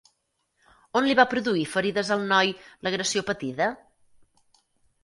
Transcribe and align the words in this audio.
On 0.99 1.05
li 1.09 1.15
va 1.19 1.25
produir 1.33 1.67
ferides 1.75 2.11
al 2.17 2.27
noi 2.33 2.55
l'agressió 2.89 3.27
patida? 3.33 3.71